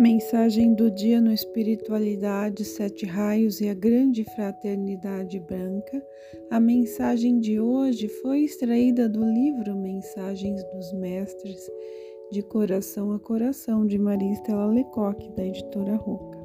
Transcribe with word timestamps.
Mensagem 0.00 0.72
do 0.72 0.90
dia 0.90 1.20
no 1.20 1.30
Espiritualidade, 1.30 2.64
Sete 2.64 3.04
Raios 3.04 3.60
e 3.60 3.68
a 3.68 3.74
Grande 3.74 4.24
Fraternidade 4.24 5.38
Branca. 5.38 6.02
A 6.50 6.58
mensagem 6.58 7.38
de 7.38 7.60
hoje 7.60 8.08
foi 8.22 8.44
extraída 8.44 9.06
do 9.06 9.22
livro 9.22 9.76
Mensagens 9.76 10.64
dos 10.72 10.90
Mestres, 10.94 11.60
de 12.32 12.40
Coração 12.40 13.12
a 13.12 13.20
Coração, 13.20 13.86
de 13.86 13.98
Maria 13.98 14.32
Estela 14.32 14.68
Lecoque, 14.68 15.30
da 15.32 15.44
editora 15.44 15.96
Roca. 15.96 16.38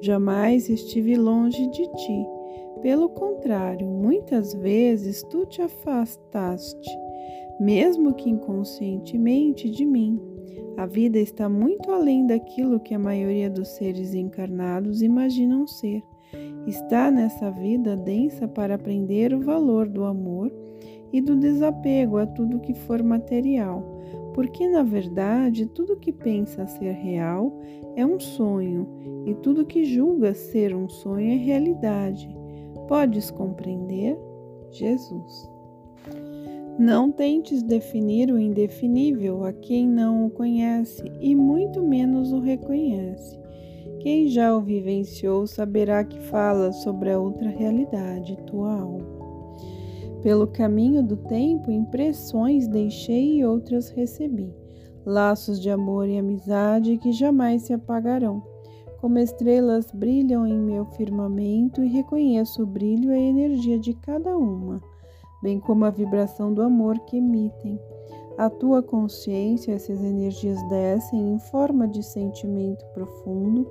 Jamais 0.00 0.68
estive 0.68 1.16
longe 1.16 1.68
de 1.70 1.82
ti. 1.92 2.26
Pelo 2.82 3.08
contrário, 3.08 3.84
muitas 3.88 4.54
vezes 4.54 5.24
tu 5.24 5.44
te 5.44 5.60
afastaste, 5.60 6.88
mesmo 7.60 8.14
que 8.14 8.28
inconscientemente, 8.28 9.70
de 9.70 9.84
mim 9.84 10.20
a 10.76 10.84
vida 10.84 11.18
está 11.18 11.48
muito 11.48 11.90
além 11.90 12.26
daquilo 12.26 12.78
que 12.78 12.94
a 12.94 12.98
maioria 12.98 13.48
dos 13.48 13.68
seres 13.68 14.12
encarnados 14.12 15.00
imaginam 15.00 15.66
ser. 15.66 16.02
Está 16.66 17.10
nessa 17.10 17.50
vida 17.50 17.96
densa 17.96 18.46
para 18.46 18.74
aprender 18.74 19.32
o 19.32 19.40
valor 19.40 19.88
do 19.88 20.04
amor 20.04 20.52
e 21.10 21.22
do 21.22 21.34
desapego 21.34 22.18
a 22.18 22.26
tudo 22.26 22.60
que 22.60 22.74
for 22.74 23.02
material, 23.02 23.82
porque 24.34 24.68
na 24.68 24.82
verdade 24.82 25.64
tudo 25.64 25.96
que 25.96 26.12
pensa 26.12 26.66
ser 26.66 26.92
real 26.92 27.58
é 27.94 28.04
um 28.04 28.20
sonho 28.20 28.86
e 29.24 29.34
tudo 29.36 29.64
que 29.64 29.82
julga 29.84 30.34
ser 30.34 30.76
um 30.76 30.90
sonho 30.90 31.30
é 31.30 31.36
realidade. 31.36 32.28
Podes 32.86 33.30
compreender? 33.30 34.18
Jesus. 34.70 35.55
Não 36.78 37.10
tentes 37.10 37.62
definir 37.62 38.30
o 38.30 38.38
indefinível 38.38 39.44
a 39.44 39.52
quem 39.52 39.88
não 39.88 40.26
o 40.26 40.30
conhece 40.30 41.10
e 41.22 41.34
muito 41.34 41.82
menos 41.82 42.32
o 42.32 42.38
reconhece. 42.38 43.38
Quem 44.00 44.28
já 44.28 44.54
o 44.54 44.60
vivenciou 44.60 45.46
saberá 45.46 46.04
que 46.04 46.20
fala 46.20 46.72
sobre 46.72 47.10
a 47.10 47.18
outra 47.18 47.48
realidade, 47.48 48.36
tua 48.46 48.78
alma. 48.78 49.06
Pelo 50.22 50.46
caminho 50.46 51.02
do 51.02 51.16
tempo, 51.16 51.70
impressões 51.70 52.68
deixei 52.68 53.38
e 53.38 53.44
outras 53.46 53.88
recebi, 53.88 54.52
laços 55.06 55.58
de 55.58 55.70
amor 55.70 56.06
e 56.06 56.18
amizade 56.18 56.98
que 56.98 57.10
jamais 57.10 57.62
se 57.62 57.72
apagarão. 57.72 58.42
Como 59.00 59.18
estrelas 59.18 59.90
brilham 59.92 60.46
em 60.46 60.58
meu 60.58 60.84
firmamento 60.84 61.82
e 61.82 61.88
reconheço 61.88 62.64
o 62.64 62.66
brilho 62.66 63.12
e 63.12 63.14
a 63.14 63.18
energia 63.18 63.78
de 63.78 63.94
cada 63.94 64.36
uma 64.36 64.82
bem 65.42 65.60
como 65.60 65.84
a 65.84 65.90
vibração 65.90 66.52
do 66.52 66.62
amor 66.62 66.98
que 67.00 67.18
emitem. 67.18 67.80
A 68.38 68.50
tua 68.50 68.82
consciência, 68.82 69.72
essas 69.72 70.02
energias 70.02 70.62
descem 70.68 71.34
em 71.34 71.38
forma 71.38 71.88
de 71.88 72.02
sentimento 72.02 72.84
profundo, 72.92 73.66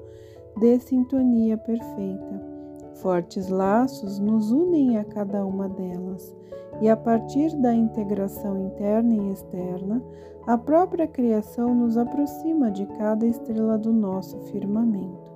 de 0.58 0.80
sintonia 0.80 1.58
perfeita. 1.58 2.56
Fortes 2.96 3.50
laços 3.50 4.20
nos 4.20 4.52
unem 4.52 4.98
a 4.98 5.04
cada 5.04 5.46
uma 5.46 5.70
delas, 5.70 6.36
e 6.82 6.90
a 6.90 6.98
partir 6.98 7.56
da 7.56 7.74
integração 7.74 8.66
interna 8.66 9.14
e 9.14 9.32
externa, 9.32 10.02
a 10.48 10.58
própria 10.58 11.08
criação 11.08 11.74
nos 11.74 11.98
aproxima 11.98 12.72
de 12.72 12.86
cada 12.86 13.26
estrela 13.26 13.78
do 13.78 13.92
nosso 13.92 14.40
firmamento. 14.42 15.34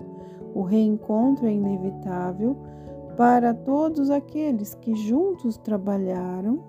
O 0.54 0.64
reencontro 0.64 1.48
é 1.48 1.52
inevitável 1.52 2.56
para 3.20 3.54
todos 3.54 4.10
aqueles 4.10 4.76
que 4.76 4.96
juntos 4.96 5.58
trabalharam, 5.58 6.64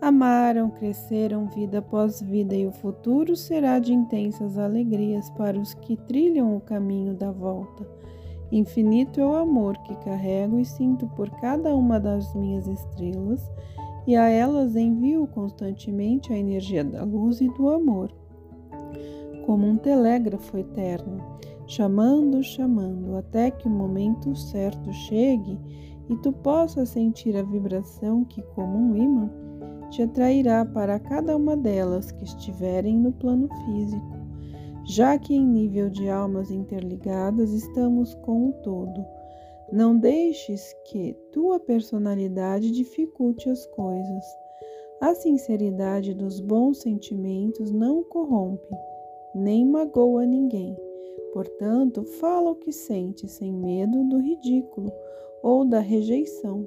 amaram, 0.00 0.68
cresceram 0.68 1.46
vida 1.46 1.78
após 1.78 2.20
vida, 2.20 2.56
e 2.56 2.66
o 2.66 2.72
futuro 2.72 3.36
será 3.36 3.78
de 3.78 3.92
intensas 3.92 4.58
alegrias 4.58 5.30
para 5.30 5.56
os 5.56 5.74
que 5.74 5.96
trilham 5.96 6.56
o 6.56 6.60
caminho 6.60 7.14
da 7.14 7.30
volta. 7.30 7.86
Infinito 8.50 9.20
é 9.20 9.24
o 9.24 9.36
amor 9.36 9.78
que 9.84 9.94
carrego 9.94 10.58
e 10.58 10.64
sinto 10.64 11.06
por 11.14 11.30
cada 11.40 11.72
uma 11.72 12.00
das 12.00 12.34
minhas 12.34 12.66
estrelas, 12.66 13.48
e 14.04 14.16
a 14.16 14.28
elas 14.28 14.74
envio 14.74 15.28
constantemente 15.28 16.32
a 16.32 16.36
energia 16.36 16.82
da 16.82 17.04
luz 17.04 17.40
e 17.40 17.46
do 17.46 17.68
amor, 17.68 18.12
como 19.46 19.68
um 19.68 19.76
telégrafo 19.76 20.58
eterno, 20.58 21.22
chamando, 21.64 22.42
chamando, 22.42 23.14
até 23.14 23.52
que 23.52 23.68
o 23.68 23.70
momento 23.70 24.34
certo 24.34 24.92
chegue 24.92 25.56
e 26.08 26.16
tu 26.16 26.32
possas 26.32 26.90
sentir 26.90 27.36
a 27.36 27.42
vibração 27.42 28.24
que, 28.24 28.42
como 28.54 28.76
um 28.76 28.96
imã, 28.96 29.30
te 29.90 30.02
atrairá 30.02 30.64
para 30.64 30.98
cada 30.98 31.36
uma 31.36 31.56
delas 31.56 32.10
que 32.10 32.24
estiverem 32.24 32.98
no 32.98 33.12
plano 33.12 33.48
físico, 33.64 34.16
já 34.84 35.18
que 35.18 35.34
em 35.34 35.46
nível 35.46 35.90
de 35.90 36.08
almas 36.08 36.50
interligadas 36.50 37.52
estamos 37.52 38.14
com 38.14 38.48
o 38.48 38.52
todo. 38.62 39.04
Não 39.70 39.96
deixes 39.96 40.74
que 40.86 41.14
tua 41.30 41.60
personalidade 41.60 42.70
dificulte 42.70 43.48
as 43.48 43.66
coisas. 43.68 44.24
A 45.00 45.14
sinceridade 45.14 46.14
dos 46.14 46.40
bons 46.40 46.82
sentimentos 46.82 47.70
não 47.72 48.02
corrompe, 48.04 48.74
nem 49.34 49.66
magoa 49.66 50.24
ninguém. 50.24 50.76
Portanto, 51.32 52.04
fala 52.04 52.50
o 52.50 52.56
que 52.56 52.72
sente 52.72 53.26
sem 53.28 53.52
medo 53.52 54.04
do 54.04 54.18
ridículo 54.18 54.92
ou 55.42 55.64
da 55.64 55.80
rejeição, 55.80 56.66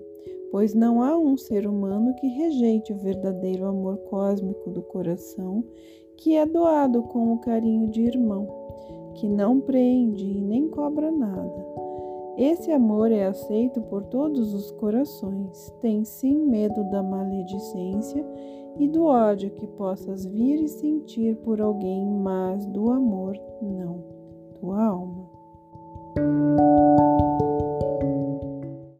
pois 0.51 0.73
não 0.73 1.01
há 1.01 1.17
um 1.17 1.37
ser 1.37 1.67
humano 1.67 2.13
que 2.15 2.27
rejeite 2.27 2.93
o 2.93 2.97
verdadeiro 2.97 3.65
amor 3.65 3.97
cósmico 4.09 4.69
do 4.69 4.81
coração, 4.81 5.63
que 6.17 6.35
é 6.35 6.45
doado 6.45 7.03
com 7.03 7.33
o 7.33 7.39
carinho 7.39 7.89
de 7.89 8.01
irmão, 8.01 8.47
que 9.15 9.27
não 9.27 9.59
prende 9.59 10.25
e 10.25 10.41
nem 10.41 10.67
cobra 10.69 11.11
nada. 11.11 11.65
Esse 12.37 12.69
amor 12.69 13.11
é 13.11 13.25
aceito 13.25 13.81
por 13.83 14.03
todos 14.03 14.53
os 14.53 14.69
corações. 14.71 15.73
Tem 15.81 16.03
sim 16.03 16.37
medo 16.37 16.83
da 16.91 17.01
maledicência 17.01 18.25
e 18.77 18.89
do 18.89 19.05
ódio 19.05 19.51
que 19.51 19.65
possas 19.67 20.25
vir 20.25 20.61
e 20.61 20.67
sentir 20.67 21.37
por 21.37 21.61
alguém, 21.61 22.05
mas 22.05 22.65
do 22.65 22.91
amor 22.91 23.39
não. 23.61 24.03
Tua 24.59 24.83
alma. 24.83 25.24